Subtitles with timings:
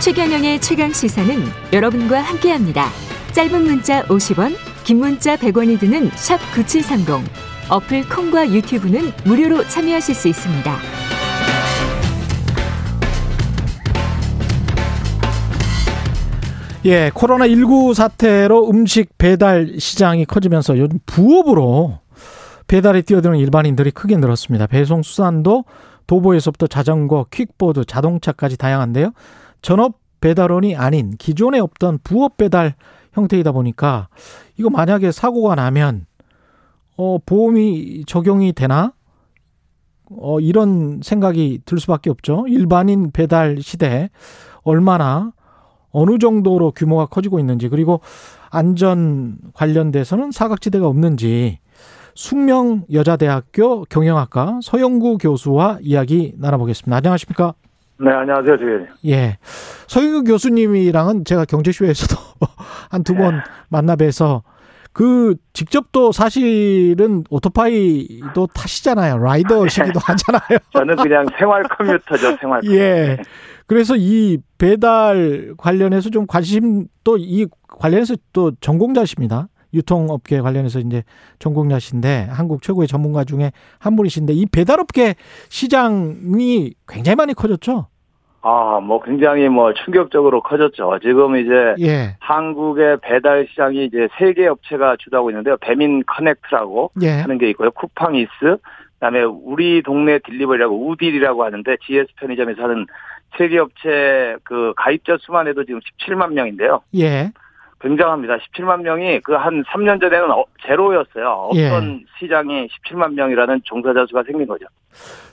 [0.00, 1.30] 최경영의 최강 시사는
[1.74, 2.86] 여러분과 함께합니다.
[3.32, 7.30] 짧은 문자 50원, 긴 문자 100원이 드는 샵 9730.
[7.68, 10.74] 어플 콩과 유튜브는 무료로 참여하실 수 있습니다.
[16.86, 21.98] 예, 코로나 19 사태로 음식 배달 시장이 커지면서 요즘 부업으로
[22.68, 24.66] 배달에 뛰어드는 일반인들이 크게 늘었습니다.
[24.66, 25.64] 배송 수산도
[26.06, 29.12] 도보에서부터 자전거, 퀵보드, 자동차까지 다양한데요.
[29.62, 32.74] 전업 배달원이 아닌 기존에 없던 부업 배달
[33.12, 34.08] 형태이다 보니까
[34.58, 36.06] 이거 만약에 사고가 나면
[36.96, 38.92] 어 보험이 적용이 되나?
[40.10, 42.44] 어 이런 생각이 들 수밖에 없죠.
[42.48, 44.10] 일반인 배달 시대
[44.62, 45.32] 얼마나
[45.92, 48.00] 어느 정도로 규모가 커지고 있는지 그리고
[48.50, 51.58] 안전 관련돼서는 사각지대가 없는지
[52.14, 56.96] 숙명 여자대학교 경영학과 서영구 교수와 이야기 나눠보겠습니다.
[56.96, 57.54] 안녕하십니까?
[58.02, 58.86] 네, 안녕하세요, 주님.
[59.06, 59.36] 예.
[59.86, 62.16] 서영구 교수님이랑은 제가 경제쇼에서도
[62.90, 64.42] 한 두번 만나 뵈서
[64.92, 69.18] 그 직접 또 사실은 오토바이도 타시잖아요.
[69.18, 70.58] 라이더시기도 하잖아요.
[70.72, 72.62] 저는 그냥 생활 컴퓨터죠, 생활.
[72.72, 73.18] 예.
[73.66, 79.48] 그래서 이 배달 관련해서 좀 관심 또 이 관련해서 또 전공자십니다.
[79.74, 81.02] 유통업계 관련해서 이제
[81.38, 85.14] 전공자신데 한국 최고의 전문가 중에 한 분이신데 이 배달업계
[85.48, 87.86] 시장이 굉장히 많이 커졌죠.
[88.42, 90.98] 아, 뭐 굉장히 뭐 충격적으로 커졌죠.
[91.02, 92.16] 지금 이제 예.
[92.20, 95.56] 한국의 배달 시장이 이제 세 개 업체가 주도하고 있는데요.
[95.60, 97.10] 배민 커넥트라고 예.
[97.20, 97.70] 하는 게 있고요.
[97.72, 98.56] 쿠팡이스,
[98.94, 102.86] 그다음에 우리 동네 딜리버리라고 우딜이라고 하는데 GS 편의점에서 하는
[103.36, 106.80] 세개 업체 그 가입자 수만 해도 지금 17만 명인데요.
[106.96, 107.32] 예.
[107.80, 108.36] 굉장합니다.
[108.36, 111.50] 17만 명이 그 한 3년 전에는 어- 제로였어요.
[111.54, 111.68] 예.
[111.68, 114.66] 어떤 시장이 17만 명이라는 종사자 수가 생긴 거죠.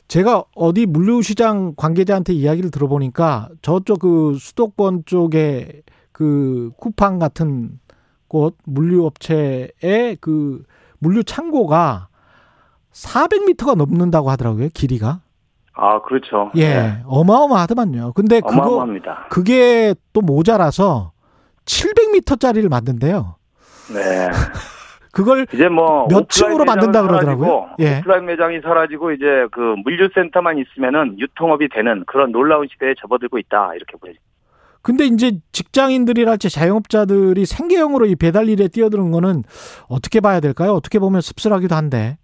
[0.07, 5.81] 제가 어디 물류시장 관계자한테 이야기를 들어보니까 저쪽 그 수도권 쪽에
[6.13, 7.79] 그 쿠팡 같은
[8.29, 10.63] 곳 물류업체의 그
[10.99, 12.07] 물류 창고가
[12.93, 15.19] 400m가 넘는다고 하더라고요, 길이가.
[15.73, 16.51] 아, 그렇죠.
[16.55, 17.03] 예, 네.
[17.05, 18.13] 어마어마하더만요.
[18.13, 19.27] 근데 그거 어마어마합니다.
[19.29, 21.11] 그게 또 모자라서
[21.67, 23.35] 700m짜리를 만든대요.
[23.93, 24.29] 네.
[25.13, 27.69] 그걸 이제 뭐 몇 층으로 만든다 그러더라고요.
[27.79, 27.99] 예.
[27.99, 33.97] 오프라인 매장이 사라지고 이제 그 물류센터만 있으면은 유통업이 되는 그런 놀라운 시대에 접어들고 있다 이렇게
[33.97, 34.15] 보여요.
[34.83, 39.43] 근데 이제 직장인들이랄지 자영업자들이 생계형으로 이 배달 일에 뛰어드는 거는
[39.89, 40.73] 어떻게 봐야 될까요?
[40.73, 42.17] 어떻게 보면 씁쓸하기도 한데.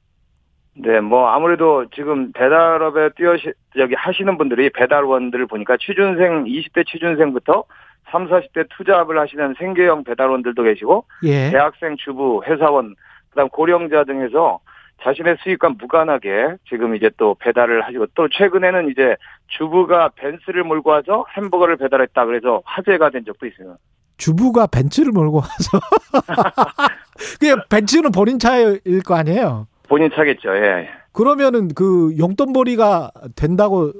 [0.76, 3.36] 네, 뭐 아무래도 지금 배달업에 뛰어
[3.78, 7.66] 여기 하시는 분들이 배달원들을 보니까 취준생 20대 취준생부터
[8.14, 11.50] 3, 40대 투잡을 하시는 생계형 배달원들도 계시고 예.
[11.50, 12.96] 대학생 주부, 회사원,
[13.32, 14.60] 그다음 고령자 등에서
[15.04, 19.16] 자신의 수익과 무관하게 지금 이제 또 배달을 하시고 또 최근에는 이제
[19.48, 23.78] 주부가 벤츠를 몰고 와서 햄버거를 배달했다 그래서 화제가 된 적도 있어요.
[24.18, 25.80] 주부가 벤츠를 몰고 와서.
[27.34, 29.68] 그게 벤츠는 본인 차일 거 아니에요?
[29.90, 30.56] 본인 차겠죠.
[30.56, 30.90] 예.
[31.12, 33.92] 그러면은 그 용돈벌이가 된다고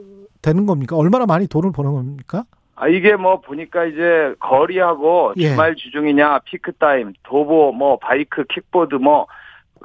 [0.42, 0.96] 되는 겁니까?
[0.96, 2.46] 얼마나 많이 돈을 버는 겁니까?
[2.76, 5.50] 아 이게 뭐 보니까 이제 거리하고 예.
[5.50, 9.28] 주말 주중이냐 피크 타임, 도보 뭐 바이크, 킥보드 뭐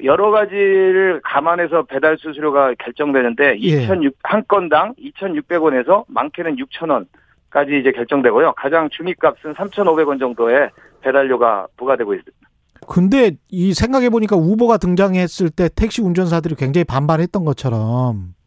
[0.04, 3.86] 여러 가지를 감안해서 배달 수수료가 결정되는데 예.
[3.86, 8.52] 2,600한 건당 2,600원에서 많게는 6,000원까지 이제 결정되고요.
[8.56, 10.70] 가장 중위값은 3,500원 정도의
[11.02, 12.48] 배달료가 부과되고 있습니다.
[12.86, 18.37] 근데 이 생각해 보니까 우버가 등장했을 때 택시 운전사들이 굉장히 반발했던 것처럼 네.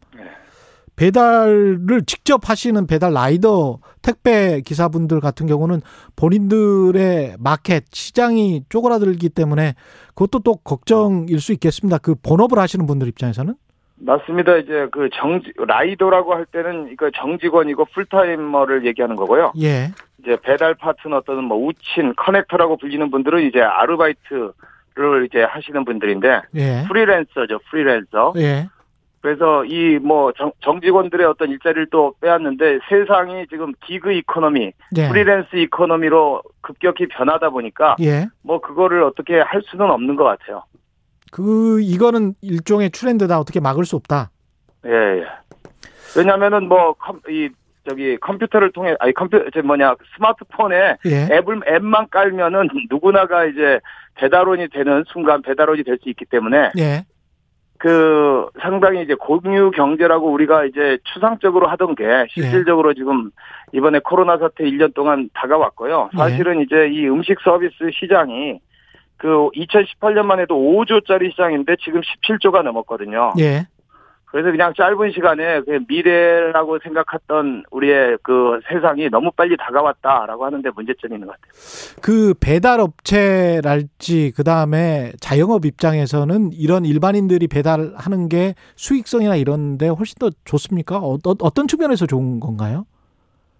[1.02, 5.80] 배달을 직접 하시는 배달 라이더 택배 기사분들 같은 경우는
[6.14, 9.74] 본인들의 마켓 시장이 쪼그라들기 때문에
[10.14, 11.98] 그것도 또 걱정일 수 있겠습니다.
[11.98, 13.54] 그 본업을 하시는 분들 입장에서는
[13.96, 14.56] 맞습니다.
[14.58, 19.54] 이제 그 정직 라이더라고 할 때는 이거 정직원이고 full-timer를 얘기하는 거고요.
[19.60, 19.90] 예.
[20.20, 26.84] 이제 배달 파트너 또는 뭐 우친, 커넥터라고 불리는 분들은 이제 아르바이트를 이제 하시는 분들인데 예.
[26.86, 28.34] 프리랜서죠, 프리랜서.
[28.36, 28.68] 예.
[29.22, 35.08] 그래서 이 뭐 정직원들의 어떤 일자리를 또 빼앗는데 세상이 지금 gig economy, 예.
[35.08, 38.26] freelance economy로 급격히 변하다 보니까 예.
[38.42, 40.64] 뭐 그거를 어떻게 할 수는 없는 것 같아요.
[41.30, 43.38] 그 이거는 일종의 트렌드다.
[43.38, 44.30] 어떻게 막을 수 없다.
[44.86, 45.24] 예, 예.
[46.16, 47.48] 왜냐면은 뭐, 컴, 이,
[47.88, 51.28] 저기 컴퓨터를 통해, 아니 컴퓨터, 저 뭐냐, 스마트폰에 예.
[51.36, 53.80] 앱을, 앱만 깔면은 누구나가 이제
[54.16, 57.04] 배달원이 되는 순간 배달원이 될 수 있기 때문에 예.
[57.82, 63.32] 그 상당히 이제 공유 경제라고 우리가 이제 추상적으로 하던 게 실질적으로 지금
[63.72, 66.10] 이번에 코로나 사태 1년 동안 다가왔고요.
[66.16, 68.60] 사실은 이제 이 음식 서비스 시장이
[69.16, 73.32] 그 2018년만 해도 5조짜리 시장인데 지금 17조가 넘었거든요.
[73.40, 73.66] 예.
[74.32, 81.14] 그래서 그냥 짧은 시간에 그 미래라고 생각했던 우리의 그 세상이 너무 빨리 다가왔다라고 하는데 문제점이
[81.14, 81.52] 있는 것 같아요.
[82.00, 90.30] 그 배달 업체랄지 그 다음에 자영업 입장에서는 이런 일반인들이 배달하는 게 수익성이나 이런데 훨씬 더
[90.46, 90.96] 좋습니까?
[90.96, 92.86] 어, 떤 측면에서 좋은 건가요?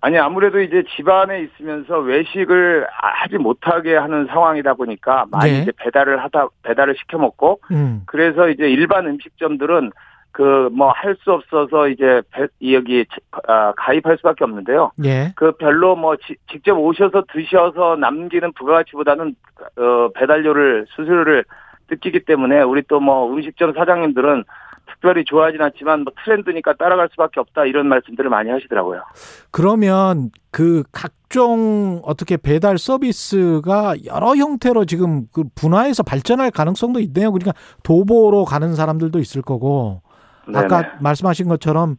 [0.01, 5.63] 아니 아무래도 이제 집안에 있으면서 외식을 하지 못하게 하는 상황이다 보니까 많이 네.
[5.63, 8.03] 이제 배달을 하다 배달을 시켜 먹고 음.
[8.07, 9.93] 그래서 이제 일반 음식점들은
[10.33, 13.05] 그 뭐 할 수 없어서 이제 배, 여기
[13.47, 14.91] 아, 가입할 수밖에 없는데요.
[15.05, 15.33] 예.
[15.37, 19.35] 그 별로 뭐 지, 직접 오셔서 드셔서 남기는 부가가치보다는
[19.77, 21.45] 어 배달료를 수수료를
[21.91, 24.45] 느끼기 때문에 우리 또 뭐 음식점 사장님들은
[24.87, 29.03] 특별히 좋아하진 않지만 뭐 트렌드니까 따라갈 수밖에 없다 이런 말씀들을 많이 하시더라고요.
[29.51, 37.33] 그러면 그 각종 어떻게 배달 서비스가 여러 형태로 지금 그 분화해서 발전할 가능성도 있네요.
[37.33, 37.53] 그러니까
[37.83, 40.03] 도보로 가는 사람들도 있을 거고
[40.47, 40.59] 네네.
[40.59, 41.97] 아까 말씀하신 것처럼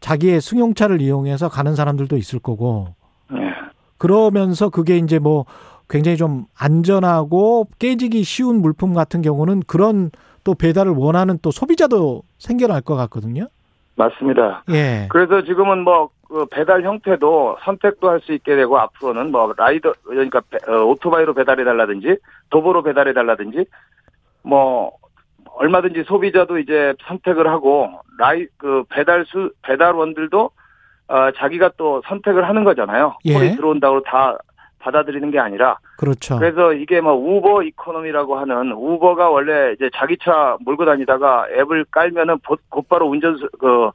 [0.00, 2.94] 자기의 승용차를 이용해서 가는 사람들도 있을 거고
[3.30, 3.40] 네.
[3.98, 5.46] 그러면서 그게 이제 뭐
[5.88, 10.10] 굉장히 좀 안전하고 깨지기 쉬운 물품 같은 경우는 그런
[10.42, 13.48] 또 배달을 원하는 또 소비자도 생겨날 것 같거든요.
[13.96, 14.64] 맞습니다.
[14.70, 15.06] 예.
[15.10, 20.82] 그래서 지금은 뭐그 배달 형태도 선택도 할 수 있게 되고 앞으로는 뭐 라이더 그러니까 어,
[20.84, 22.16] 오토바이로 배달해 달라든지
[22.50, 23.64] 도보로 배달해 달라든지
[24.42, 24.92] 뭐
[25.56, 30.50] 얼마든지 소비자도 이제 선택을 하고 라이 그 배달 수 배달원들도
[31.06, 33.16] 어 자기가 또 선택을 하는 거잖아요.
[33.26, 33.34] 예.
[33.34, 34.38] 콜이 들어온다고 다
[34.78, 36.38] 받아들이는 게 아니라 그렇죠.
[36.38, 42.38] 그래서 이게 뭐 Uber economy라고 하는 우버가 원래 이제 자기 차 몰고 다니다가 앱을 깔면은
[42.68, 43.90] 곧바로 운전수 그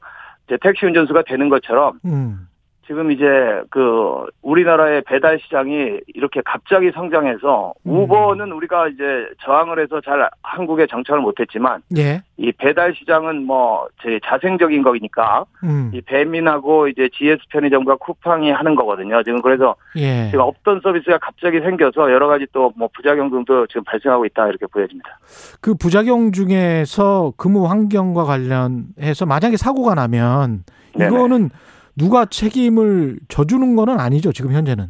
[0.46, 2.48] 이제 택시 운전수가 되는 것처럼 음.
[2.86, 3.24] 지금 이제
[3.70, 7.90] 그 우리나라의 배달 시장이 이렇게 갑자기 성장해서 음.
[7.92, 9.04] 우버는 우리가 이제
[9.44, 12.22] 저항을 해서 잘 한국에 정착을 못했지만 예.
[12.36, 15.90] 이 배달 시장은 뭐 제 자생적인 거니까 음.
[15.92, 19.22] 이 배민하고 이제 GS 편의점과 쿠팡이 하는 거거든요.
[19.22, 20.26] 지금 그래서 예.
[20.30, 24.64] 지금 없던 서비스가 갑자기 생겨서 여러 가지 또 뭐 부작용 등도 지금 발생하고 있다 이렇게
[24.66, 25.18] 보여집니다.
[25.60, 31.48] 그 부작용 중에서 근무 환경과 관련해서 만약에 사고가 나면 이거는 네네.
[31.96, 34.86] 누가 책임을 져주는 거는 아니죠, 지금 현재는.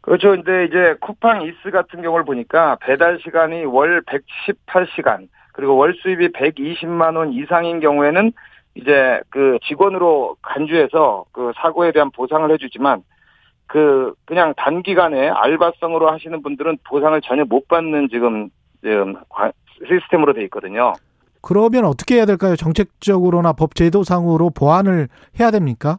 [0.00, 0.30] 그렇죠.
[0.30, 7.16] 근데 이제 쿠팡 이스 같은 경우를 보니까 배달 시간이 월 118시간, 그리고 월 수입이 120만
[7.16, 8.32] 원 이상인 경우에는
[8.74, 13.02] 이제 그 직원으로 간주해서 그 사고에 대한 보상을 해주지만
[13.66, 18.48] 그 그냥 단기간에 알바성으로 하시는 분들은 보상을 전혀 못 받는 지금
[18.80, 19.16] 지금
[19.86, 20.94] 시스템으로 돼 있거든요.
[21.42, 22.56] 그러면 어떻게 해야 될까요?
[22.56, 25.08] 정책적으로나 법 제도상으로 보완을
[25.38, 25.98] 해야 됩니까?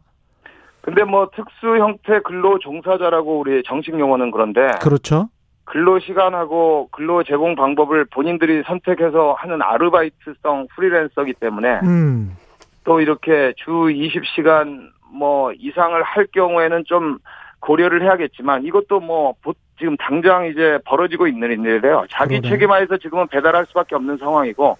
[0.80, 5.28] 근데 뭐 특수 형태 근로 종사자라고 우리 정식 용어는 그런데 그렇죠.
[5.64, 12.36] 근로 시간하고 근로 제공 방법을 본인들이 선택해서 하는 아르바이트성 프리랜서기 때문에 음.
[12.84, 17.18] 또 이렇게 주 20시간 뭐 이상을 할 경우에는 좀
[17.60, 19.34] 고려를 해야겠지만 이것도 뭐
[19.78, 22.04] 지금 당장 이제 벌어지고 있는 일인데요.
[22.10, 24.76] 자기 책임하에서 지금은 배달할 수밖에 없는 상황이고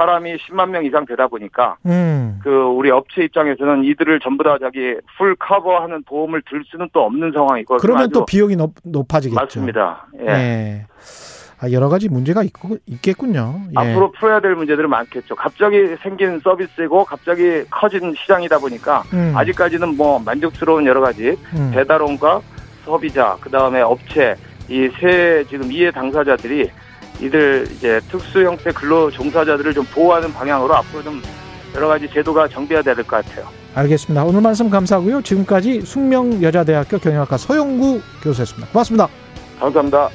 [0.00, 2.38] 사람이 10만 명 이상 되다 보니까 음.
[2.42, 7.32] 그 우리 업체 입장에서는 이들을 전부 다 자기 풀 커버하는 보험을 들 수는 또 없는
[7.32, 9.38] 상황이고 그러면 또 비용이 높, 높아지겠죠.
[9.38, 10.06] 맞습니다.
[10.20, 10.26] 예.
[10.32, 10.86] 예.
[11.62, 12.50] 아, 여러 가지 문제가 있,
[12.86, 13.60] 있겠군요.
[13.68, 13.72] 예.
[13.90, 15.34] 앞으로 풀어야 될 문제들은 많겠죠.
[15.36, 19.34] 갑자기 생긴 서비스이고 갑자기 커진 시장이다 보니까 음.
[19.36, 21.70] 아직까지는 뭐 만족스러운 여러 가지 음.
[21.74, 22.40] 배달원과
[22.86, 24.34] 소비자 그 다음에 업체
[24.70, 26.70] 이 세 지금 이해 당사자들이
[27.20, 31.22] 이들 이제 특수 형태 근로 종사자들을 좀 보호하는 방향으로 앞으로 좀
[31.74, 33.46] 여러 가지 제도가 정비해야 될 것 같아요.
[33.74, 34.24] 알겠습니다.
[34.24, 35.22] 오늘 말씀 감사하고요.
[35.22, 38.68] 지금까지 숙명여자대학교 경영학과 서영구 교수였습니다.
[38.72, 39.08] 고맙습니다.
[39.60, 40.10] 감사합니다.